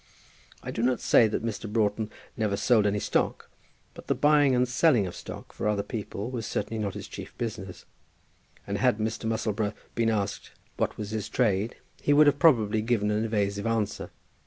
[0.63, 1.71] I do not say that Mr.
[1.71, 3.51] Broughton never sold any stock;
[3.93, 7.37] but the buying and selling of stock for other people was certainly not his chief
[7.37, 7.85] business.
[8.65, 9.25] And had Mr.
[9.25, 14.09] Musselboro been asked what was his trade, he would have probably given an evasive answer.